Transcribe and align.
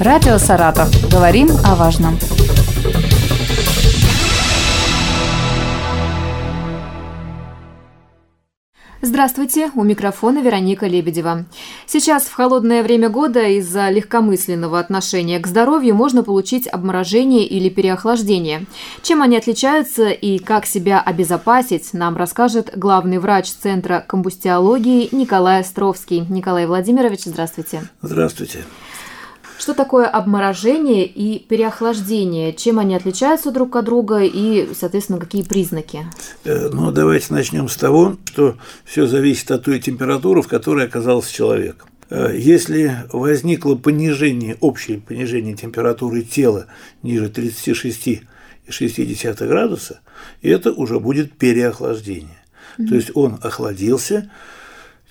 Радио 0.00 0.38
«Саратов». 0.38 0.88
Говорим 1.10 1.48
о 1.64 1.74
важном. 1.74 2.16
Здравствуйте, 9.02 9.72
у 9.74 9.82
микрофона 9.82 10.38
Вероника 10.38 10.86
Лебедева. 10.86 11.46
Сейчас 11.86 12.26
в 12.26 12.32
холодное 12.32 12.84
время 12.84 13.08
года 13.08 13.42
из-за 13.48 13.90
легкомысленного 13.90 14.78
отношения 14.78 15.40
к 15.40 15.48
здоровью 15.48 15.96
можно 15.96 16.22
получить 16.22 16.68
обморожение 16.68 17.44
или 17.44 17.68
переохлаждение. 17.68 18.66
Чем 19.02 19.20
они 19.20 19.36
отличаются 19.36 20.10
и 20.10 20.38
как 20.38 20.64
себя 20.64 21.00
обезопасить, 21.00 21.92
нам 21.92 22.16
расскажет 22.16 22.70
главный 22.76 23.18
врач 23.18 23.46
Центра 23.50 24.04
комбустиологии 24.06 25.08
Николай 25.10 25.60
Островский. 25.62 26.24
Николай 26.28 26.66
Владимирович, 26.66 27.22
здравствуйте. 27.24 27.82
Здравствуйте. 28.00 28.60
Что 29.58 29.74
такое 29.74 30.06
обморожение 30.06 31.04
и 31.04 31.40
переохлаждение? 31.40 32.52
Чем 32.52 32.78
они 32.78 32.94
отличаются 32.94 33.50
друг 33.50 33.74
от 33.74 33.86
друга 33.86 34.20
и, 34.22 34.68
соответственно, 34.72 35.18
какие 35.18 35.42
признаки? 35.42 36.06
Э, 36.44 36.68
ну, 36.72 36.92
давайте 36.92 37.34
начнем 37.34 37.68
с 37.68 37.76
того, 37.76 38.16
что 38.26 38.56
все 38.84 39.08
зависит 39.08 39.50
от 39.50 39.64
той 39.64 39.80
температуры, 39.80 40.42
в 40.42 40.48
которой 40.48 40.86
оказался 40.86 41.32
человек. 41.32 41.86
Э, 42.08 42.32
если 42.36 42.98
возникло 43.12 43.74
понижение, 43.74 44.56
общее 44.60 45.00
понижение 45.00 45.56
температуры 45.56 46.22
тела 46.22 46.66
ниже 47.02 47.26
36,6 47.26 49.46
градуса, 49.46 49.98
это 50.40 50.72
уже 50.72 51.00
будет 51.00 51.36
переохлаждение. 51.36 52.38
Mm-hmm. 52.78 52.86
То 52.86 52.94
есть 52.94 53.10
он 53.14 53.40
охладился, 53.42 54.30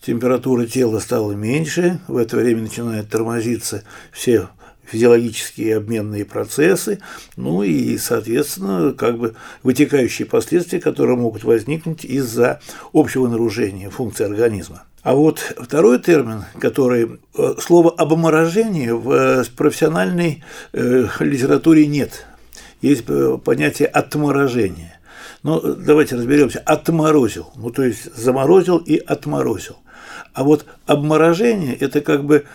температура 0.01 0.65
тела 0.65 0.99
стала 0.99 1.33
меньше, 1.33 1.99
в 2.07 2.17
это 2.17 2.37
время 2.37 2.61
начинают 2.61 3.09
тормозиться 3.09 3.83
все 4.11 4.49
физиологические 4.87 5.77
обменные 5.77 6.25
процессы, 6.25 6.99
ну 7.35 7.63
и, 7.63 7.97
соответственно, 7.97 8.93
как 8.93 9.17
бы 9.17 9.35
вытекающие 9.63 10.25
последствия, 10.25 10.79
которые 10.79 11.17
могут 11.17 11.43
возникнуть 11.43 12.05
из-за 12.05 12.61
общего 12.93 13.27
нарушения 13.27 13.89
функции 13.89 14.25
организма. 14.25 14.83
А 15.03 15.15
вот 15.15 15.39
второй 15.57 15.99
термин, 15.99 16.43
который 16.59 17.19
э, 17.37 17.53
слово 17.59 17.91
обморожение 17.91 18.93
в 18.93 19.11
э, 19.11 19.43
профессиональной 19.55 20.43
э, 20.73 21.07
литературе 21.19 21.87
нет. 21.87 22.25
Есть 22.81 23.05
понятие 23.43 23.87
отморожения. 23.87 24.99
Но 25.43 25.59
давайте 25.61 26.15
разберемся. 26.15 26.59
Отморозил. 26.59 27.51
Ну, 27.55 27.69
то 27.69 27.83
есть 27.83 28.13
заморозил 28.15 28.77
и 28.77 28.97
отморозил. 28.97 29.77
А 30.37 30.43
вот 30.43 30.67
обморожение– 30.85 31.75
это 31.79 31.99
как 31.99 32.23
бы 32.23 32.45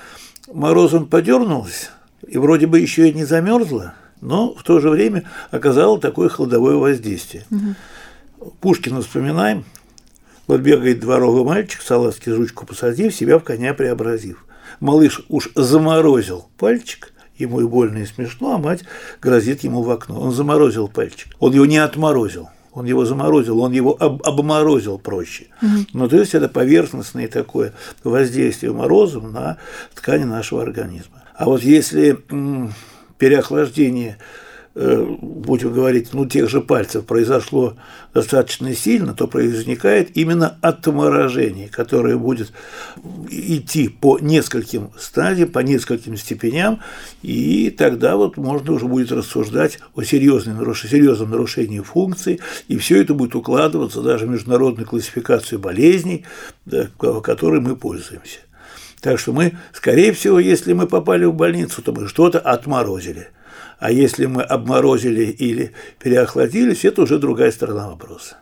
морозом 0.47 1.05
подернулось, 1.05 1.91
и 2.25 2.39
вроде 2.39 2.69
бы 2.69 2.79
еще 2.79 3.09
и 3.09 3.13
не 3.13 3.25
замерзла, 3.25 3.95
но 4.21 4.55
в 4.55 4.63
то 4.63 4.79
же 4.79 4.89
время 4.89 5.25
оказало 5.51 6.01
такое 6.01 6.29
холодовое 6.29 6.77
воздействие. 6.77 7.45
Угу. 7.51 8.53
Пушкина 8.61 9.03
вспоминаем. 9.03 9.65
Вот 10.47 10.61
бегает 10.61 11.01
дворовый 11.01 11.43
мальчик, 11.43 11.83
салазки 11.83 12.31
жучку 12.31 12.67
посадив, 12.67 13.13
себя 13.13 13.41
в 13.41 13.43
коня 13.43 13.75
преобразив. 13.75 14.47
Малыш 14.79 15.21
уж 15.29 15.51
заморозил 15.57 16.51
пальчик, 16.59 17.13
ему 17.37 17.63
и 17.63 17.65
больно, 17.65 17.99
и 17.99 18.07
смешно, 18.07 18.55
а 18.55 18.59
мать 18.59 18.85
грозит 19.21 19.65
ему 19.65 19.83
в 19.83 19.91
окно. 19.91 20.21
Он 20.21 20.31
заморозил 20.31 20.87
пальчик. 20.87 21.35
Он 21.41 21.53
его 21.53 21.67
не 21.67 21.79
отморозил 21.79 22.49
он 22.73 22.87
его 22.87 23.05
заморозил, 23.05 23.61
он 23.61 23.73
его 23.73 23.97
об, 24.01 24.23
обморозил 24.27 24.99
проще. 24.99 25.47
Угу. 25.61 25.87
Ну, 25.93 26.09
то 26.09 26.17
есть 26.17 26.35
это 26.35 26.49
поверхностное 26.49 27.29
такое 27.29 27.73
воздействие 28.03 28.73
морозом 28.73 29.33
на 29.33 29.59
ткани 29.95 30.25
нашего 30.25 30.63
организма. 30.63 31.23
А 31.35 31.47
вот 31.47 31.63
если 31.63 32.19
переохлаждение 33.19 34.19
будем 34.75 35.73
говорить, 35.73 36.15
ну, 36.15 36.25
тех 36.25 36.49
же 36.49 36.63
пальцев 36.63 37.05
произошло 37.05 37.77
достаточно 38.15 38.75
сильно, 38.75 39.13
то 39.13 39.29
возникает 39.31 40.17
именно 40.17 40.57
отморожение, 40.63 41.69
которое 41.69 42.17
будет 42.17 42.53
идти 43.31 43.89
по 43.89 44.19
нескольким 44.19 44.91
стадиям, 44.99 45.51
по 45.51 45.59
нескольким 45.59 46.17
степеням, 46.17 46.81
и 47.23 47.71
тогда 47.71 48.17
вот 48.17 48.39
можно 48.39 48.73
уже 48.73 48.87
будет 48.87 49.13
рассуждать 49.13 49.79
о 49.95 50.03
серьезном, 50.03 50.57
наруш... 50.57 50.89
серьезном 50.89 51.31
нарушении 51.31 51.81
функций, 51.81 52.41
и 52.69 52.79
все 52.79 53.03
это 53.03 53.13
будет 53.13 53.35
укладываться 53.35 54.01
даже 54.01 54.27
в 54.27 54.31
международную 54.31 54.87
классификацию 54.87 55.59
болезней, 55.59 56.25
которой 56.99 57.61
мы 57.61 57.77
пользуемся. 57.77 58.39
Так 59.03 59.19
что 59.19 59.33
мы, 59.33 59.59
скорее 59.75 60.13
всего, 60.13 60.39
если 60.39 60.73
мы 60.73 60.87
попали 60.87 61.25
в 61.25 61.35
больницу, 61.35 61.83
то 61.83 61.93
мы 61.93 62.09
что-то 62.09 62.39
отморозили– 62.39 63.29
а 63.79 63.91
если 63.91 64.27
мы 64.27 64.43
обморозили 64.43 65.25
или 65.25 65.73
переохладились, 65.99 66.85
это 66.85 67.03
уже 67.03 67.19
другая 67.19 67.51
сторона 67.51 67.89
вопроса. 67.89 68.37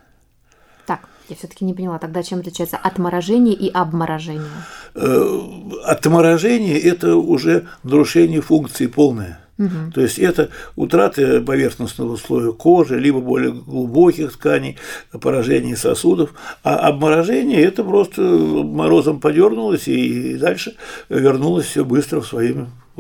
Так, 0.87 1.01
я 1.29 1.37
все-таки 1.37 1.65
не 1.65 1.75
поняла, 1.75 1.99
тогда 1.99 2.23
чем 2.23 2.41
отличается 2.41 2.77
отморожение 2.77 3.55
и 3.55 3.71
обморожение? 3.71 4.51
Э, 4.95 5.41
отморожение– 5.85 6.79
это 6.81 7.17
уже 7.17 7.69
нарушение 7.83 8.41
функции 8.41 8.87
полное. 8.87 9.41
Угу. 9.61 9.93
То 9.95 10.01
есть 10.01 10.19
это 10.19 10.49
утрата 10.75 11.43
поверхностного 11.43 12.17
слоя 12.17 12.53
кожи, 12.53 12.99
либо 12.99 13.21
более 13.21 13.53
глубоких 13.53 14.33
тканей, 14.33 14.79
поражение 15.13 15.77
сосудов. 15.77 16.33
А 16.65 16.77
обморожение 16.89 17.63
это 17.63 17.85
просто 17.85 18.23
морозом 18.23 19.21
подернулось 19.21 19.87
и 19.87 20.37
дальше 20.37 20.77
вернулось 21.11 21.67
все 21.67 21.85
быстро 21.85 22.21
в 22.21 22.27
свои 22.27 22.55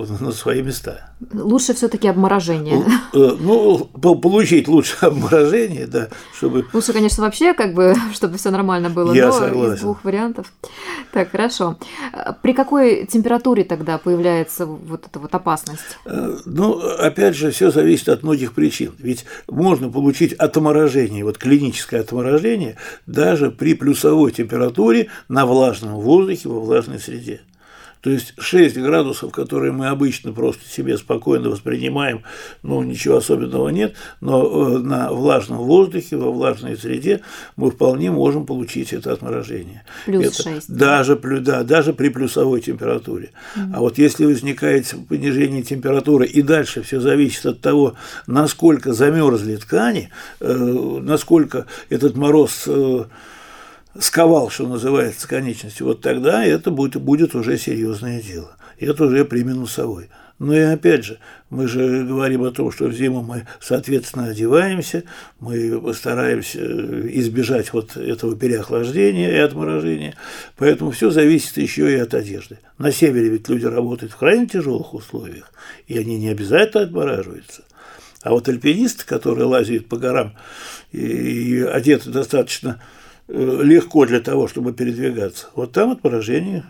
на 0.06 0.33
свои 0.33 0.62
места. 0.62 1.11
Лучше 1.33 1.75
все-таки 1.75 2.09
обморожение. 2.09 2.84
Э, 3.12 3.37
ну, 3.38 3.78
получить 3.84 4.69
лучше 4.69 4.97
обморожение, 5.00 5.87
да, 5.87 6.09
чтобы. 6.37 6.66
Лучше, 6.72 6.93
конечно, 6.93 7.22
вообще, 7.22 7.55
как 7.55 7.75
бы, 7.75 7.94
чтобы 8.15 8.38
все 8.38 8.50
нормально 8.50 8.91
было. 8.91 9.12
Я 9.12 9.27
но 9.27 9.33
согласен. 9.33 9.75
Из 9.75 9.81
двух 9.81 10.05
вариантов. 10.05 10.53
Так, 11.12 11.31
хорошо. 11.31 11.77
При 12.43 12.53
какой 12.53 13.06
температуре 13.06 13.65
тогда 13.65 13.99
появляется 13.99 14.66
вот 14.66 15.06
эта 15.06 15.19
вот 15.19 15.34
опасность? 15.34 15.99
Э, 16.06 16.37
ну, 16.44 16.78
опять 16.78 17.37
же, 17.37 17.50
все 17.50 17.71
зависит 17.71 18.09
от 18.09 18.22
многих 18.22 18.53
причин. 18.53 18.93
Ведь 18.99 19.25
можно 19.49 19.91
получить 19.91 20.32
отморожение, 20.32 21.25
вот 21.25 21.38
клиническое 21.38 22.00
отморожение, 22.00 22.77
даже 23.06 23.50
при 23.50 23.75
плюсовой 23.75 24.32
температуре 24.32 25.09
на 25.28 25.47
влажном 25.47 25.94
воздухе 25.94 26.49
во 26.49 26.61
влажной 26.61 26.99
среде. 26.99 27.41
То 28.00 28.11
есть 28.11 28.34
6 28.38 28.78
градусов, 28.78 29.31
которые 29.33 29.72
мы 29.72 29.88
обычно 29.88 30.33
просто 30.33 30.66
себе 30.69 30.97
спокойно 30.97 31.50
воспринимаем, 31.50 32.22
ну, 32.62 32.83
ничего 32.83 33.16
особенного 33.16 33.69
нет, 33.69 33.94
но 34.21 34.77
э, 34.77 34.78
на 34.78 35.12
влажном 35.12 35.59
воздухе, 35.59 36.16
во 36.16 36.31
влажной 36.31 36.77
среде 36.77 37.21
мы 37.56 37.71
вполне 37.71 38.11
можем 38.11 38.47
получить 38.47 38.93
это 38.93 39.12
отморожение. 39.12 39.84
Плюс 40.06 40.41
это 40.41 40.43
6. 40.43 40.75
Даже, 40.75 41.16
да, 41.16 41.62
даже 41.62 41.93
при 41.93 42.09
плюсовой 42.09 42.61
температуре. 42.61 43.33
Угу. 43.56 43.65
А 43.75 43.81
вот 43.81 43.99
если 43.99 44.25
возникает 44.25 44.94
понижение 45.09 45.62
температуры, 45.62 46.27
и 46.27 46.41
дальше 46.41 46.82
все 46.82 47.00
зависит 47.00 47.44
от 47.44 47.61
того, 47.61 47.94
насколько 48.27 48.94
замерзли 48.94 49.56
ткани, 49.56 50.11
э, 50.41 50.55
насколько 50.55 51.67
этот 51.91 52.17
мороз 52.17 52.65
э, 52.67 53.05
сковал, 53.99 54.51
что 54.51 54.67
называется, 54.67 55.28
конечностью, 55.28 55.87
вот 55.87 56.01
тогда 56.01 56.45
это 56.45 56.71
будет, 56.71 57.01
будет 57.01 57.34
уже 57.34 57.59
серьезное 57.59 58.23
дело. 58.23 58.56
Это 58.78 59.05
уже 59.05 59.25
при 59.25 59.43
минусовой. 59.43 60.09
Но 60.39 60.55
и 60.55 60.61
опять 60.61 61.05
же, 61.05 61.19
мы 61.51 61.69
же 61.69 62.03
говорим 62.03 62.45
о 62.45 62.50
том, 62.50 62.73
что 62.73 62.87
в 62.87 62.95
зиму 62.95 63.21
мы, 63.21 63.47
соответственно, 63.61 64.29
одеваемся, 64.29 65.05
мы 65.39 65.93
стараемся 65.93 66.59
избежать 67.11 67.75
вот 67.75 67.95
этого 67.95 68.34
переохлаждения 68.34 69.31
и 69.31 69.39
отморожения, 69.39 70.17
поэтому 70.56 70.93
все 70.93 71.11
зависит 71.11 71.59
еще 71.59 71.93
и 71.93 71.99
от 71.99 72.15
одежды. 72.15 72.59
На 72.79 72.91
севере 72.91 73.29
ведь 73.29 73.50
люди 73.50 73.67
работают 73.67 74.12
в 74.12 74.17
крайне 74.17 74.47
тяжелых 74.47 74.95
условиях, 74.95 75.53
и 75.88 75.99
они 75.99 76.19
не 76.19 76.31
обязательно 76.31 76.85
отмораживаются. 76.85 77.62
А 78.23 78.31
вот 78.31 78.49
альпинисты, 78.49 79.05
которые 79.05 79.44
лазят 79.44 79.88
по 79.88 79.99
горам 79.99 80.35
и 80.91 81.61
одеты 81.70 82.09
достаточно 82.09 82.81
Э, 82.81 83.00
легко 83.31 84.06
для 84.06 84.21
того, 84.21 84.49
чтобы 84.49 84.73
передвигаться. 84.73 85.49
Вот 85.55 85.73
там 85.73 85.93
от 85.93 86.03
поражения 86.03 86.65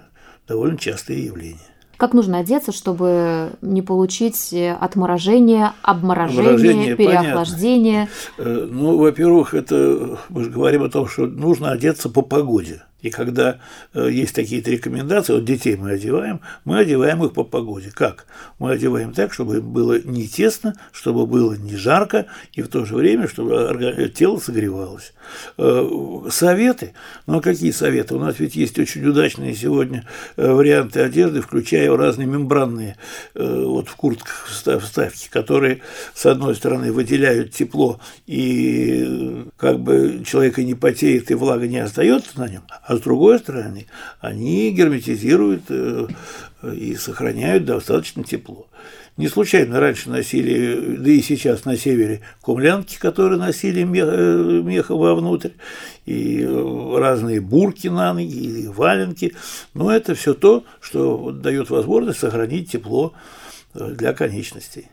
довольно 0.47 0.77
частое 0.77 1.17
явление. 1.17 1.61
Как 1.97 2.15
нужно 2.15 2.39
одеться, 2.39 2.73
чтобы 2.73 3.53
не 3.61 3.83
получить 3.83 4.55
э, 4.55 4.73
отморожение, 4.73 5.73
обморожение, 5.83 6.41
обморожение, 6.41 6.97
переохлаждение? 6.97 8.09
Понятно. 8.39 8.63
Э, 8.63 8.69
ну, 8.71 8.97
во-первых, 8.97 9.53
это 9.53 10.19
мы 10.31 10.45
же 10.45 10.51
говорим 10.51 10.83
о 10.83 10.89
том, 10.89 11.07
что 11.07 11.27
нужно 11.27 11.71
одеться 11.71 12.09
по 12.09 12.23
погоде. 12.23 12.83
И 13.03 13.11
когда 13.11 13.59
э, 13.95 14.09
есть 14.11 14.35
такие-то 14.35 14.71
рекомендации, 14.71 15.35
вот 15.35 15.45
детей 15.45 15.77
мы 15.77 15.93
одеваем, 15.93 16.41
мы 16.65 16.79
одеваем 16.79 17.25
их 17.25 17.33
по 17.33 17.45
погоде. 17.45 17.91
Как? 17.95 18.27
Мы 18.59 18.73
одеваем 18.73 19.13
так, 19.13 19.33
чтобы 19.33 19.59
им 19.59 19.71
было 19.73 20.01
не 20.01 20.27
тесно, 20.29 20.75
чтобы 20.93 21.27
было 21.27 21.55
не 21.55 21.77
жарко, 21.77 22.27
и 22.53 22.63
в 22.63 22.69
то 22.69 22.85
же 22.85 22.95
время, 22.95 23.29
чтобы 23.29 24.13
тело 24.15 24.39
согревалось. 24.39 25.13
Э, 25.59 25.89
советы? 26.31 26.95
Ну 27.27 27.39
а 27.39 27.41
какие 27.41 27.71
советы? 27.71 28.15
У 28.15 28.19
нас 28.19 28.39
ведь 28.39 28.57
есть 28.57 28.79
очень 28.79 29.05
удачные 29.07 29.55
сегодня 29.55 30.07
э, 30.37 30.51
варианты 30.51 31.01
одежды, 31.01 31.41
включая 31.41 31.95
разные 31.97 32.27
мембранные 32.27 32.97
э, 33.35 33.65
вот 33.65 33.89
в 33.89 33.97
куртках 33.97 34.49
вставки, 34.49 35.29
которые, 35.31 35.81
с 36.15 36.27
одной 36.27 36.55
стороны, 36.55 36.93
выделяют 36.93 37.53
тепло, 37.53 38.01
и 38.27 39.47
как 39.57 39.81
бы 39.81 40.23
человека 40.27 40.63
не 40.63 40.75
потеет, 40.75 41.31
и 41.31 41.35
влага 41.35 41.67
не 41.67 41.79
остается 41.79 42.39
на 42.39 42.49
нем, 42.49 42.63
а 42.91 42.97
с 42.97 43.01
другой 43.03 43.39
стороны, 43.39 43.87
они 44.21 44.73
герметизируют 44.73 45.63
э, 45.69 46.09
и 46.75 46.97
сохраняют 46.97 47.65
достаточно 47.65 48.25
тепло. 48.25 48.67
Не 49.17 49.29
случайно 49.29 49.79
раньше 49.79 50.11
носили, 50.11 50.97
да 50.97 51.09
и 51.09 51.23
сейчас 51.23 51.65
на 51.65 51.77
севере, 51.77 52.23
кумлянки, 52.41 52.99
которые 52.99 53.39
носили 53.39 53.85
мех, 53.85 54.09
э, 54.11 54.63
меха 54.65 54.97
вовнутрь, 54.97 55.51
и 56.05 56.45
разные 56.45 57.41
бурки 57.41 57.87
на 57.87 58.13
ноги, 58.13 58.65
и 58.65 58.67
валенки. 58.67 59.37
Но 59.73 59.93
это 59.93 60.17
все 60.17 60.35
то, 60.35 60.65
что 60.81 61.31
дает 61.31 61.71
возможность 61.71 62.19
сохранить 62.19 62.73
тепло 62.73 63.13
э, 63.75 63.93
для 63.93 64.15
конечностей. 64.15 64.89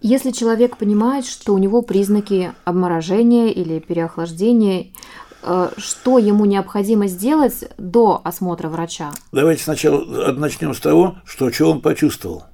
Если 0.00 0.30
человек 0.30 0.76
понимает, 0.76 1.26
что 1.26 1.52
у 1.52 1.58
него 1.58 1.82
признаки 1.82 2.52
обморожения 2.64 3.48
или 3.48 3.80
переохлаждения, 3.80 4.92
Э, 5.27 5.27
что 5.76 6.18
ему 6.18 6.44
необходимо 6.44 7.06
сделать 7.06 7.64
до 7.78 8.20
осмотра 8.24 8.68
врача? 8.68 9.10
Давайте 9.32 9.62
сначала 9.62 10.32
начнем 10.32 10.74
с 10.74 10.80
того, 10.80 11.16
что 11.24 11.50
что 11.50 11.70
он 11.70 11.80
почувствовал. 11.80 12.44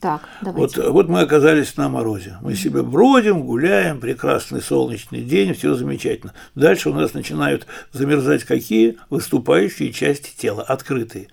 Так, 0.00 0.28
давайте. 0.42 0.82
Вот, 0.82 0.92
вот 0.92 1.08
мы 1.08 1.20
оказались 1.20 1.76
на 1.76 1.88
морозе. 1.88 2.36
Мы 2.42 2.54
себе 2.54 2.82
бродим, 2.82 3.42
гуляем, 3.42 3.98
прекрасный 3.98 4.60
солнечный 4.60 5.22
день, 5.22 5.54
все 5.54 5.74
замечательно. 5.74 6.34
Дальше 6.54 6.90
у 6.90 6.94
нас 6.94 7.14
начинают 7.14 7.66
замерзать 7.92 8.44
какие? 8.44 8.98
Выступающие 9.08 9.92
части 9.92 10.36
тела, 10.36 10.62
открытые. 10.62 11.28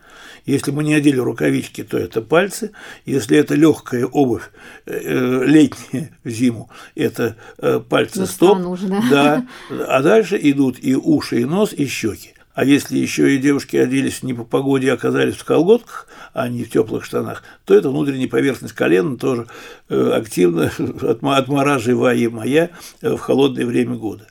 Если 0.45 0.71
мы 0.71 0.83
не 0.83 0.93
одели 0.93 1.17
рукавички, 1.17 1.83
то 1.83 1.97
это 1.97 2.21
пальцы. 2.21 2.71
Если 3.05 3.37
это 3.37 3.55
легкая 3.55 4.05
обувь 4.05 4.49
э, 4.85 4.93
э, 4.93 5.45
летняя 5.45 6.11
в 6.23 6.29
зиму, 6.29 6.69
это 6.95 7.35
э, 7.57 7.79
пальцы 7.79 8.21
ну, 8.21 8.25
стоп. 8.25 8.79
Да? 9.09 9.45
да. 9.69 9.85
А 9.87 10.01
дальше 10.01 10.37
идут 10.41 10.77
и 10.81 10.95
уши, 10.95 11.41
и 11.41 11.45
нос, 11.45 11.73
и 11.73 11.85
щеки. 11.85 12.33
А 12.53 12.63
если 12.65 12.97
еще 12.97 13.33
и 13.33 13.39
девушки 13.39 13.77
оделись 13.77 14.21
не 14.21 14.33
по 14.33 14.43
погоде, 14.43 14.91
а 14.91 14.93
оказались 14.93 15.35
в 15.35 15.43
колготках, 15.43 16.07
а 16.33 16.47
не 16.47 16.63
в 16.63 16.69
теплых 16.69 17.03
штанах, 17.03 17.43
то 17.65 17.73
это 17.73 17.89
внутренняя 17.89 18.27
поверхность 18.27 18.73
колена 18.73 19.17
тоже 19.17 19.47
активно 19.89 20.71
отмораживаемая 21.21 22.69
в 23.01 23.17
холодное 23.17 23.65
время 23.65 23.95
года. 23.95 24.27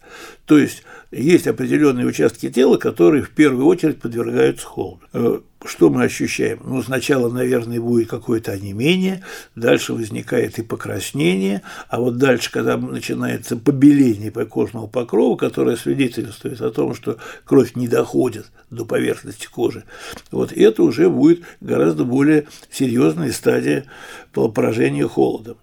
То 0.53 0.59
есть 0.59 0.83
есть 1.11 1.47
определенные 1.47 2.05
участки 2.05 2.51
тела, 2.51 2.77
которые 2.77 3.23
в 3.23 3.31
первую 3.31 3.65
очередь 3.65 4.03
подвергаются 4.03 4.67
холоду 4.67 5.43
что 5.65 5.91
мы 5.91 6.05
ощущаем? 6.05 6.61
Ну, 6.65 6.83
сначала, 6.83 7.31
наверное, 7.31 7.81
будет 7.81 8.09
какое-то 8.09 8.53
онемение, 8.53 9.23
дальше 9.55 9.93
возникает 9.93 10.59
и 10.59 10.63
покраснение, 10.63 11.63
а 11.89 12.01
вот 12.01 12.19
дальше, 12.19 12.51
когда 12.51 12.77
начинается 12.77 13.57
побеление 13.57 14.31
кожного 14.31 14.89
покрова, 14.89 15.37
которое 15.37 15.77
свидетельствует 15.77 16.61
о 16.61 16.71
том, 16.71 16.95
что 16.95 17.19
кровь 17.45 17.77
не 17.77 17.89
доходит 17.89 18.47
до 18.71 18.85
поверхности 18.85 19.47
кожи, 19.47 19.85
вот 20.31 20.53
это 20.53 20.83
уже 20.83 21.09
будет 21.09 21.45
гораздо 21.61 22.05
более 22.05 22.47
серьезная 22.71 23.33
стадия 23.33 23.85
поражения 24.33 25.07
холодом. 25.07 25.57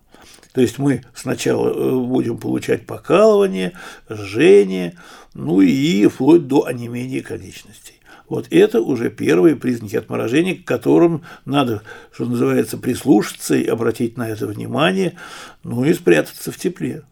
То 0.54 0.62
есть 0.62 0.80
мы 0.80 1.04
сначала 1.14 1.70
э, 1.70 2.00
будем 2.00 2.38
получать 2.38 2.86
покалывание, 2.86 3.74
жжение, 4.10 4.96
ну 5.34 5.62
и 5.62 6.08
вплоть 6.08 6.48
до 6.48 6.66
онемения 6.66 7.22
конечностей. 7.22 7.96
Вот 8.28 8.48
это 8.52 8.82
уже 8.82 9.10
первые 9.10 9.56
признаки 9.56 9.96
отморожения, 9.96 10.56
к 10.56 10.64
которым 10.64 11.24
надо, 11.46 11.82
что 12.12 12.26
называется, 12.26 12.78
прислушаться 12.78 13.56
и 13.56 13.66
обратить 13.66 14.18
на 14.18 14.30
это 14.30 14.46
внимание, 14.46 15.16
ну 15.64 15.84
и 15.84 15.94
спрятаться 15.94 16.52
в 16.52 16.58
тепле. 16.58 17.04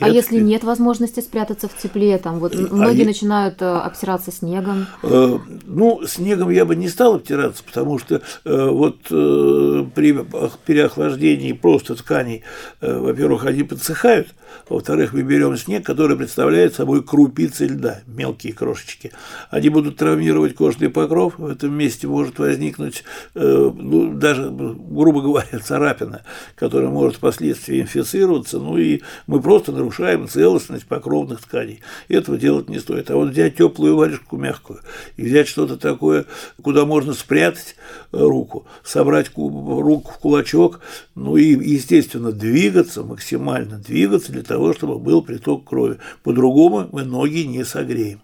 А 0.00 0.06
это... 0.06 0.14
если 0.16 0.40
нет 0.40 0.64
возможности 0.64 1.20
спрятаться 1.20 1.68
в 1.68 1.76
тепле, 1.76 2.18
там 2.18 2.40
вот 2.40 2.54
а 2.54 2.58
многие 2.58 3.04
а 3.04 3.06
начинают 3.06 3.62
э, 3.62 3.64
обтираться 3.66 4.32
снегом. 4.32 4.86
Э, 5.04 5.38
ну, 5.64 6.04
снегом 6.06 6.50
я 6.50 6.64
бы 6.64 6.74
не 6.74 6.88
стал 6.88 7.14
обтираться, 7.14 7.62
потому 7.62 7.98
что 7.98 8.16
э, 8.44 8.68
вот 8.68 8.96
э, 9.10 9.86
при 9.94 10.26
переохлаждении 10.66 11.52
просто 11.52 11.94
тканей, 11.94 12.42
э, 12.80 12.98
во-первых, 12.98 13.46
они 13.46 13.62
подсыхают, 13.62 14.28
во-вторых, 14.68 15.12
мы 15.12 15.22
берем 15.22 15.56
снег, 15.56 15.84
который 15.84 16.16
представляет 16.16 16.74
собой 16.74 17.02
крупицы 17.02 17.66
льда, 17.66 18.00
мелкие 18.06 18.52
крошечки. 18.52 19.12
Они 19.50 19.68
будут 19.68 19.96
травмировать 19.96 20.54
кожный 20.54 20.90
покров, 20.90 21.38
в 21.38 21.46
этом 21.46 21.74
месте 21.74 22.06
может 22.06 22.38
возникнуть, 22.38 23.04
э, 23.34 23.70
ну, 23.74 24.12
даже, 24.12 24.50
грубо 24.50 25.22
говоря, 25.22 25.58
царапина, 25.58 26.22
которая 26.56 26.90
может 26.90 27.16
впоследствии 27.16 27.80
инфицироваться, 27.80 28.58
ну 28.58 28.78
и 28.78 29.02
мы 29.26 29.40
просто 29.40 29.72
нарушаем 29.72 30.28
целостность 30.28 30.86
покровных 30.86 31.42
тканей. 31.42 31.80
Этого 32.08 32.38
делать 32.38 32.68
не 32.68 32.78
стоит. 32.78 33.10
А 33.10 33.16
вот 33.16 33.30
взять 33.30 33.56
теплую 33.56 33.96
варежку 33.96 34.36
мягкую 34.36 34.80
и 35.16 35.22
взять 35.22 35.48
что-то 35.48 35.76
такое, 35.76 36.26
куда 36.62 36.84
можно 36.84 37.14
спрятать 37.14 37.76
руку, 38.12 38.66
собрать 38.84 39.30
руку 39.36 40.12
в 40.12 40.18
кулачок, 40.18 40.80
ну 41.14 41.36
и, 41.36 41.44
естественно, 41.44 42.32
двигаться, 42.32 43.02
максимально 43.02 43.78
двигаться 43.78 44.32
для 44.36 44.44
того, 44.44 44.74
чтобы 44.74 44.98
был 44.98 45.22
приток 45.22 45.64
крови. 45.64 45.98
По-другому 46.22 46.88
мы 46.92 47.04
ноги 47.04 47.46
не 47.46 47.64
согреем. 47.64 48.20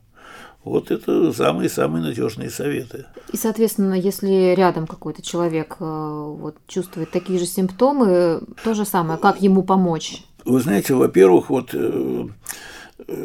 Вот 0.62 0.90
это 0.90 1.32
самые-самые 1.32 2.04
надежные 2.04 2.50
советы. 2.50 3.06
И, 3.32 3.36
соответственно, 3.36 3.94
если 3.94 4.54
рядом 4.54 4.86
какой-то 4.86 5.22
человек 5.22 5.76
э, 5.80 5.84
вот, 5.84 6.56
чувствует 6.68 7.10
такие 7.10 7.38
же 7.38 7.46
симптомы, 7.46 8.42
то 8.62 8.74
же 8.74 8.84
самое, 8.84 9.18
как 9.18 9.40
ему 9.40 9.62
помочь? 9.62 10.22
Вы 10.44 10.60
знаете, 10.60 10.94
во-первых, 10.94 11.50
вот 11.50 11.70
э, 11.72 12.28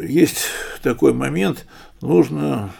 есть 0.01 0.45
такой 0.81 1.13
момент, 1.13 1.67
нужно 2.01 2.71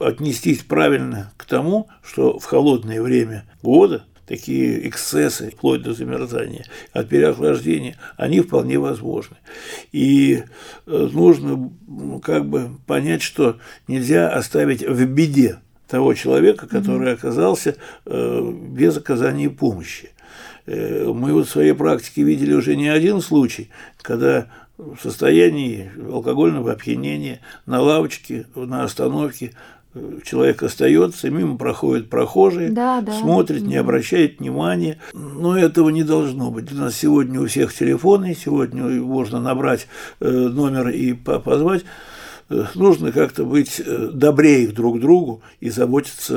отнестись 0.00 0.62
правильно 0.62 1.30
к 1.36 1.44
тому, 1.44 1.88
что 2.02 2.38
в 2.38 2.44
холодное 2.44 3.00
время 3.02 3.44
года 3.62 4.04
такие 4.26 4.88
эксцессы, 4.88 5.50
вплоть 5.50 5.82
до 5.82 5.92
замерзания, 5.92 6.64
от 6.92 7.08
переохлаждения, 7.08 7.96
они 8.16 8.40
вполне 8.40 8.78
возможны. 8.78 9.36
И 9.92 10.44
э, 10.86 11.08
нужно 11.12 11.70
как 12.22 12.48
бы 12.48 12.70
понять, 12.86 13.22
что 13.22 13.58
нельзя 13.88 14.28
оставить 14.28 14.82
в 14.86 15.04
беде 15.06 15.58
того 15.88 16.14
человека, 16.14 16.66
который 16.66 17.12
оказался 17.12 17.76
э, 18.06 18.52
без 18.70 18.96
оказания 18.96 19.50
помощи. 19.50 20.10
Э, 20.66 21.12
мы 21.12 21.32
вот 21.32 21.46
в 21.46 21.50
своей 21.50 21.74
практике 21.74 22.22
видели 22.22 22.54
уже 22.54 22.76
не 22.76 22.88
один 22.88 23.20
случай, 23.20 23.70
когда 24.00 24.46
в 24.78 24.98
состоянии 25.00 25.90
алкогольного 26.10 26.72
опьянения 26.72 27.40
на 27.66 27.80
лавочке, 27.80 28.46
на 28.54 28.84
остановке 28.84 29.52
человек 30.24 30.62
остается, 30.62 31.30
мимо 31.30 31.56
проходят 31.58 32.08
прохожие, 32.08 32.70
да, 32.70 33.00
да. 33.00 33.12
смотрит, 33.12 33.62
не 33.62 33.76
обращает 33.76 34.40
внимания. 34.40 34.98
Но 35.12 35.56
этого 35.56 35.90
не 35.90 36.02
должно 36.02 36.50
быть. 36.50 36.72
У 36.72 36.76
нас 36.76 36.96
сегодня 36.96 37.40
у 37.40 37.46
всех 37.46 37.74
телефоны, 37.74 38.34
сегодня 38.34 38.84
можно 39.02 39.40
набрать 39.40 39.86
э, 40.20 40.30
номер 40.30 40.88
и 40.88 41.12
позвать. 41.12 41.84
Э, 42.48 42.64
нужно 42.74 43.12
как-то 43.12 43.44
быть 43.44 43.80
э, 43.84 44.10
добрее 44.12 44.68
друг 44.68 45.00
другу 45.00 45.42
и 45.60 45.68
заботиться 45.70 46.36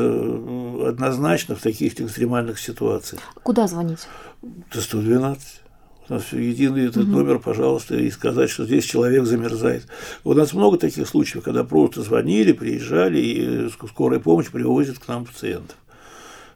однозначно 0.88 1.56
в 1.56 1.62
таких 1.62 2.00
экстремальных 2.00 2.60
ситуациях. 2.60 3.22
Куда 3.44 3.68
звонить? 3.68 4.08
До 4.42 4.82
112. 4.82 5.65
У 6.08 6.14
нас 6.14 6.32
единый 6.34 6.88
этот 6.88 7.08
номер, 7.08 7.40
пожалуйста, 7.40 7.96
и 7.96 8.12
сказать, 8.12 8.50
что 8.52 8.66
здесь 8.66 8.86
человек 8.86 9.26
замерзает. 9.26 9.88
У 10.24 10.34
нас 10.34 10.54
много 10.54 10.78
таких 10.78 11.08
случаев, 11.08 11.44
когда 11.44 11.64
просто 11.64 12.04
звонили, 12.04 12.52
приезжали, 12.52 13.20
и 13.20 13.70
скорая 13.90 14.20
помощь 14.20 14.50
привозит 14.52 15.00
к 15.00 15.08
нам 15.08 15.26
пациентов. 15.26 15.78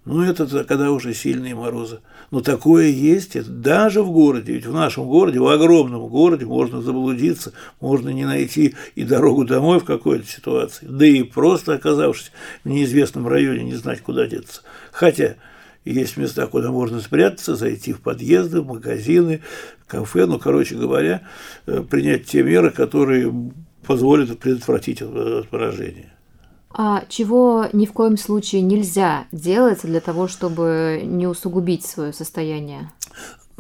Ну, 0.06 0.24
это 0.24 0.48
когда 0.64 0.92
уже 0.92 1.14
сильные 1.14 1.56
морозы. 1.56 2.00
Но 2.32 2.42
такое 2.42 2.88
есть, 2.88 3.36
это 3.36 3.50
даже 3.50 4.02
в 4.02 4.12
городе. 4.12 4.54
Ведь 4.54 4.66
в 4.66 4.74
нашем 4.74 5.08
городе, 5.08 5.40
в 5.40 5.48
огромном 5.48 6.08
городе 6.08 6.46
можно 6.46 6.82
заблудиться, 6.82 7.54
можно 7.80 8.10
не 8.10 8.26
найти 8.26 8.76
и 8.96 9.04
дорогу 9.04 9.46
домой 9.46 9.80
в 9.80 9.86
какой-то 9.86 10.26
ситуации. 10.26 10.86
Да 10.88 11.06
и 11.06 11.24
просто 11.24 11.74
оказавшись 11.74 12.32
в 12.64 12.70
неизвестном 12.70 13.28
районе, 13.28 13.64
не 13.64 13.76
знать, 13.76 14.02
куда 14.02 14.26
деться. 14.26 14.62
Хотя 14.92 15.36
есть 15.92 16.18
места, 16.18 16.48
куда 16.48 16.72
можно 16.72 17.00
спрятаться, 17.00 17.56
зайти 17.56 17.94
в 17.94 18.02
подъезды, 18.02 18.62
в 18.62 18.68
магазины, 18.68 19.42
кафе, 19.88 20.26
ну, 20.26 20.40
короче 20.40 20.76
говоря, 20.76 21.22
э, 21.66 21.82
принять 21.82 22.26
те 22.26 22.44
меры, 22.44 22.72
которые 22.72 23.34
позволят 23.86 24.38
предотвратить 24.40 25.00
поражение. 25.50 26.14
А 26.72 27.04
чего 27.10 27.66
ни 27.74 27.86
в 27.86 27.94
коем 27.94 28.18
случае 28.18 28.62
нельзя 28.62 29.26
делать 29.32 29.80
для 29.84 30.00
того, 30.00 30.28
чтобы 30.28 31.02
не 31.04 31.26
усугубить 31.26 31.86
свое 31.86 32.14
состояние? 32.14 32.92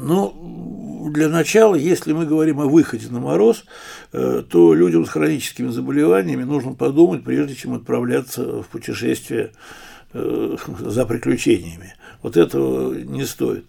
Ну, 0.01 1.10
для 1.12 1.27
начала, 1.27 1.75
если 1.75 2.13
мы 2.13 2.25
говорим 2.25 2.62
о 2.62 2.68
выходе 2.68 3.10
на 3.10 3.20
мороз, 3.20 3.65
э, 4.13 4.44
то 4.50 4.74
людям 4.74 5.06
с 5.06 5.10
хроническими 5.10 5.70
заболеваниями 5.70 6.44
нужно 6.44 6.74
подумать, 6.74 7.25
прежде 7.25 7.53
чем 7.56 7.74
отправляться 7.74 8.62
в 8.62 8.68
путешествие 8.68 9.51
э, 10.13 10.56
за 10.79 11.06
приключениями. 11.06 11.96
Вот 12.22 12.38
этого 12.38 12.94
не 12.94 13.25
стоит. 13.25 13.65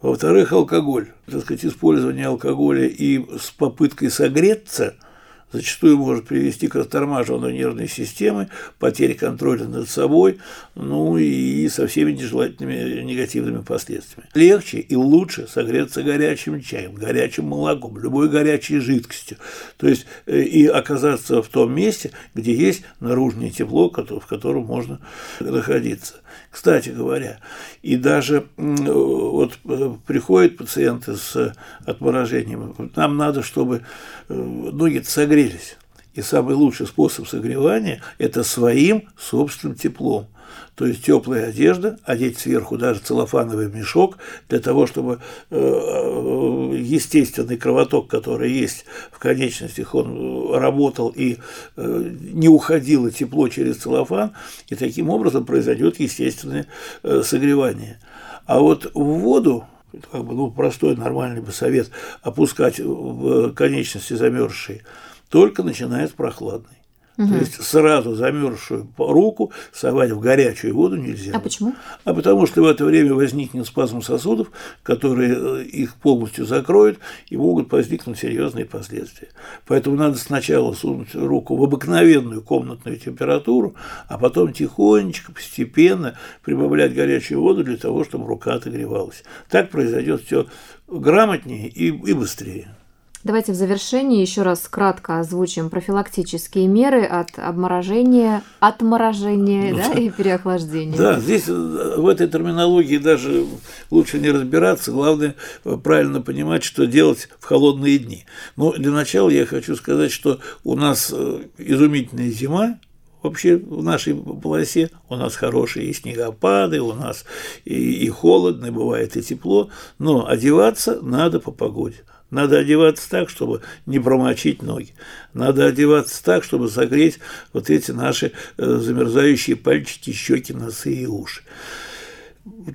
Во-вторых, 0.00 0.52
алкоголь. 0.52 1.08
Так 1.26 1.42
сказать, 1.42 1.64
использование 1.64 2.26
алкоголя 2.26 2.86
и 2.86 3.24
с 3.38 3.50
попыткой 3.50 4.10
согреться– 4.10 4.96
зачастую 5.52 5.96
может 5.96 6.26
привести 6.26 6.68
к 6.68 6.74
растормаживанию 6.74 7.52
нервной 7.52 7.88
системы, 7.88 8.48
потере 8.78 9.14
контроля 9.14 9.64
над 9.64 9.88
собой, 9.88 10.38
ну 10.74 11.16
и 11.16 11.68
со 11.68 11.86
всеми 11.86 12.12
нежелательными 12.12 13.02
негативными 13.02 13.62
последствиями. 13.62 14.28
Легче 14.34 14.78
и 14.78 14.94
лучше 14.96 15.46
согреться 15.48 16.02
горячим 16.02 16.60
чаем, 16.60 16.94
горячим 16.94 17.46
молоком, 17.46 17.98
любой 17.98 18.28
горячей 18.28 18.78
жидкостью. 18.78 19.38
То 19.76 19.88
есть 19.88 20.06
э, 20.26 20.40
и 20.40 20.66
оказаться 20.66 21.42
в 21.42 21.48
том 21.48 21.74
месте, 21.74 22.12
где 22.34 22.54
есть 22.54 22.82
наружное 23.00 23.50
тепло, 23.50 23.90
в 23.90 24.26
котором 24.26 24.64
можно 24.64 25.00
находиться. 25.40 26.14
Кстати 26.50 26.90
говоря, 26.90 27.38
и 27.82 27.96
даже 27.96 28.46
вот 28.56 29.58
э, 29.64 29.94
приходят 30.06 30.56
пациенты 30.56 31.16
с 31.16 31.54
отморожением, 31.84 32.90
нам 32.96 33.16
надо, 33.16 33.42
чтобы 33.42 33.82
э, 34.28 34.34
ноги 34.34 34.98
согрелись. 35.38 35.76
И 36.14 36.22
самый 36.22 36.54
лучший 36.54 36.86
способ 36.86 37.28
согревания– 37.28 38.02
это 38.18 38.42
своим 38.42 39.08
собственным 39.16 39.76
теплом– 39.76 40.26
то 40.74 40.86
есть 40.86 41.04
теплая 41.04 41.48
одежда, 41.48 41.98
одеть 42.04 42.38
сверху 42.38 42.78
даже 42.78 43.00
целлофановый 43.00 43.68
мешок 43.68 44.16
для 44.48 44.60
того, 44.60 44.86
чтобы 44.86 45.18
э, 45.50 45.56
э, 45.58 46.76
естественный 46.78 47.56
кровоток, 47.56 48.08
который 48.08 48.52
есть 48.52 48.84
в 49.10 49.18
конечностях, 49.18 49.94
он 49.94 50.54
работал 50.54 51.08
и 51.08 51.38
э, 51.76 52.10
не 52.20 52.48
уходило 52.48 53.10
тепло 53.10 53.48
через 53.48 53.78
целлофан, 53.78 54.32
и 54.68 54.76
таким 54.76 55.10
образом 55.10 55.44
произойдет 55.44 55.98
естественное 55.98 56.66
согревание. 57.02 57.98
А 58.46 58.60
вот 58.60 58.90
в 58.94 59.02
воду 59.02 59.64
как 60.12 60.24
бы, 60.24 60.34
ну, 60.34 60.50
простой 60.50 60.96
нормальный 60.96 61.40
бы 61.40 61.52
совет 61.52 61.90
опускать 62.22 62.78
в 62.78 63.52
конечности 63.52 64.14
замерзшие, 64.14 64.82
только 65.28 65.62
начинает 65.62 66.10
с 66.10 66.12
прохладной. 66.12 66.78
Угу. 67.18 67.28
То 67.30 67.38
есть 67.38 67.62
сразу 67.64 68.14
замерзшую 68.14 68.88
руку 68.96 69.52
совать 69.72 70.12
в 70.12 70.20
горячую 70.20 70.72
воду 70.72 70.94
нельзя. 70.96 71.32
А 71.34 71.40
почему? 71.40 71.74
А 72.04 72.14
потому 72.14 72.46
что 72.46 72.62
в 72.62 72.66
это 72.66 72.84
время 72.84 73.12
возникнет 73.12 73.66
спазм 73.66 74.02
сосудов, 74.02 74.52
которые 74.84 75.34
э, 75.36 75.64
их 75.64 75.96
полностью 75.96 76.46
закроют, 76.46 77.00
и 77.28 77.36
могут 77.36 77.72
возникнуть 77.72 78.20
серьезные 78.20 78.66
последствия. 78.66 79.30
Поэтому 79.66 79.96
надо 79.96 80.16
сначала 80.16 80.72
сунуть 80.74 81.12
руку 81.16 81.56
в 81.56 81.64
обыкновенную 81.64 82.40
комнатную 82.40 82.98
температуру, 82.98 83.74
а 84.06 84.16
потом 84.16 84.52
тихонечко, 84.52 85.32
постепенно 85.32 86.16
прибавлять 86.44 86.94
горячую 86.94 87.40
воду 87.40 87.64
для 87.64 87.78
того, 87.78 88.04
чтобы 88.04 88.28
рука 88.28 88.54
отогревалась. 88.54 89.24
Так 89.50 89.70
произойдет 89.70 90.22
все 90.22 90.46
грамотнее 90.86 91.66
и, 91.66 91.88
и 91.88 92.12
быстрее. 92.12 92.77
Давайте 93.24 93.52
в 93.52 93.56
завершении 93.56 94.20
еще 94.20 94.42
раз 94.42 94.68
кратко 94.68 95.18
озвучим 95.18 95.70
профилактические 95.70 96.68
меры 96.68 97.04
от 97.04 97.36
обморожения, 97.36 98.42
отморожения 98.60 99.72
ну, 99.72 99.78
да, 99.78 99.92
и 100.00 100.08
переохлаждения. 100.08 100.96
Да, 100.96 101.18
здесь 101.18 101.48
э, 101.48 101.52
в 101.52 102.06
этой 102.06 102.28
терминологии 102.28 102.98
даже 102.98 103.44
лучше 103.90 104.20
не 104.20 104.30
разбираться, 104.30 104.92
главное 104.92 105.34
э, 105.64 105.76
правильно 105.82 106.22
понимать, 106.22 106.62
что 106.62 106.86
делать 106.86 107.28
в 107.40 107.44
холодные 107.44 107.98
дни. 107.98 108.24
Но 108.54 108.72
для 108.72 108.92
начала 108.92 109.30
я 109.30 109.46
хочу 109.46 109.74
сказать, 109.74 110.12
что 110.12 110.38
у 110.62 110.76
нас 110.76 111.12
э, 111.12 111.40
изумительная 111.58 112.30
зима, 112.30 112.78
вообще 113.20 113.56
в 113.56 113.82
нашей 113.82 114.14
полосе. 114.14 114.90
У 115.08 115.16
нас 115.16 115.34
хорошие 115.34 115.86
и 115.86 115.92
снегопады, 115.92 116.80
у 116.80 116.92
нас 116.92 117.24
и, 117.64 118.04
и 118.04 118.08
холодно, 118.08 118.70
бывает 118.70 119.16
и 119.16 119.22
тепло, 119.22 119.70
но 119.98 120.28
одеваться 120.28 121.00
надо 121.02 121.40
по 121.40 121.50
погоде. 121.50 122.04
Надо 122.30 122.58
одеваться 122.58 123.08
так, 123.08 123.30
чтобы 123.30 123.62
не 123.86 123.98
промочить 123.98 124.62
ноги. 124.62 124.92
Надо 125.32 125.66
одеваться 125.66 126.22
так, 126.22 126.44
чтобы 126.44 126.68
согреть 126.68 127.18
вот 127.52 127.70
эти 127.70 127.90
наши 127.90 128.32
э, 128.58 128.66
замерзающие 128.66 129.56
пальчики, 129.56 130.12
щеки, 130.12 130.52
носы 130.52 130.92
и 130.92 131.06
уши. 131.06 131.42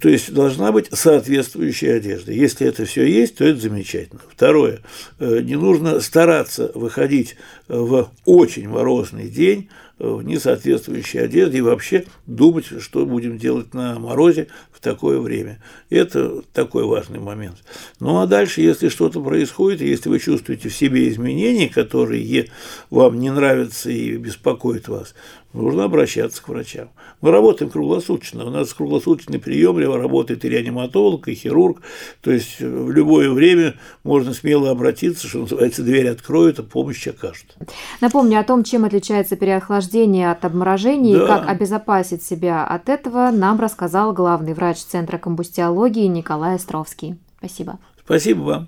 То 0.01 0.09
есть 0.09 0.33
должна 0.33 0.71
быть 0.71 0.89
соответствующая 0.91 1.95
одежда. 1.95 2.31
Если 2.31 2.67
это 2.67 2.85
все 2.85 3.05
есть, 3.05 3.37
то 3.37 3.45
это 3.45 3.59
замечательно. 3.59 4.21
Второе. 4.27 4.79
Э, 5.19 5.39
не 5.41 5.55
нужно 5.55 5.99
стараться 5.99 6.71
выходить 6.73 7.35
в 7.67 8.09
очень 8.25 8.67
морозный 8.67 9.29
день 9.29 9.69
в 9.99 10.21
несоответствующей 10.21 11.21
одежде 11.21 11.59
и 11.59 11.61
вообще 11.61 12.05
думать, 12.25 12.65
что 12.81 13.05
будем 13.05 13.37
делать 13.37 13.73
на 13.73 13.99
морозе 13.99 14.47
в 14.71 14.79
такое 14.79 15.19
время. 15.19 15.61
Это 15.89 16.41
такой 16.53 16.85
важный 16.85 17.19
момент. 17.19 17.57
Ну 17.99 18.19
а 18.19 18.27
дальше, 18.27 18.61
если 18.61 18.89
что-то 18.89 19.21
происходит, 19.21 19.81
если 19.81 20.09
вы 20.09 20.19
чувствуете 20.19 20.69
в 20.69 20.75
себе 20.75 21.09
изменения, 21.09 21.69
которые 21.69 22.49
вам 22.89 23.19
не 23.19 23.29
нравятся 23.29 23.89
и 23.89 24.17
беспокоят 24.17 24.87
вас, 24.87 25.13
нужно 25.53 25.85
обращаться 25.85 26.41
к 26.43 26.49
врачам. 26.49 26.89
Мы 27.21 27.31
работаем 27.31 27.71
круглосуточно. 27.71 28.45
У 28.45 28.49
нас 28.49 28.73
круглосуточный 28.73 29.39
прием, 29.39 29.77
работает 29.77 30.43
и 30.45 30.49
реаниматолог, 30.49 31.27
и 31.27 31.35
хирург. 31.35 31.81
То 32.21 32.31
есть 32.31 32.59
в 32.59 32.91
любое 32.91 33.29
время 33.29 33.75
можно 34.03 34.33
смело 34.33 34.71
обратиться, 34.71 35.27
что 35.27 35.39
называется, 35.39 35.83
дверь 35.83 36.09
откроют, 36.09 36.59
а 36.59 36.63
помощь 36.63 37.07
окажут. 37.07 37.55
Напомню 38.01 38.39
о 38.39 38.43
том, 38.43 38.63
чем 38.63 38.85
отличается 38.85 39.35
переохлаждение 39.35 40.31
от 40.31 40.43
обморожения 40.45 41.17
да. 41.17 41.23
и 41.23 41.27
как 41.27 41.47
обезопасить 41.47 42.23
себя 42.23 42.65
от 42.65 42.89
этого, 42.89 43.31
нам 43.31 43.59
рассказал 43.59 44.13
главный 44.13 44.53
врач 44.53 44.77
Центра 44.77 45.17
комбустиологии 45.17 46.07
Николай 46.07 46.55
Островский. 46.55 47.17
Спасибо. 47.37 47.79
Спасибо 48.03 48.41
вам. 48.41 48.67